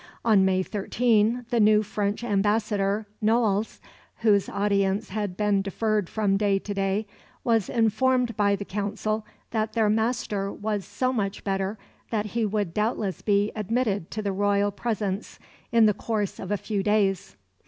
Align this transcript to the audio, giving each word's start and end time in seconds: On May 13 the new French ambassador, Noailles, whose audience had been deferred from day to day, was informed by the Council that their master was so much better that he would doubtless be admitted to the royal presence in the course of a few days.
On 0.25 0.43
May 0.43 0.63
13 0.63 1.45
the 1.51 1.59
new 1.59 1.83
French 1.83 2.23
ambassador, 2.23 3.05
Noailles, 3.21 3.79
whose 4.21 4.49
audience 4.49 5.09
had 5.09 5.37
been 5.37 5.61
deferred 5.61 6.09
from 6.09 6.37
day 6.37 6.57
to 6.57 6.73
day, 6.73 7.05
was 7.43 7.69
informed 7.69 8.35
by 8.35 8.55
the 8.55 8.65
Council 8.65 9.27
that 9.51 9.73
their 9.73 9.91
master 9.91 10.51
was 10.51 10.85
so 10.85 11.13
much 11.13 11.43
better 11.43 11.77
that 12.09 12.25
he 12.25 12.47
would 12.47 12.73
doubtless 12.73 13.21
be 13.21 13.51
admitted 13.55 14.09
to 14.09 14.23
the 14.23 14.31
royal 14.33 14.71
presence 14.71 15.37
in 15.71 15.85
the 15.85 15.93
course 15.93 16.39
of 16.39 16.49
a 16.49 16.57
few 16.57 16.81
days. 16.81 17.35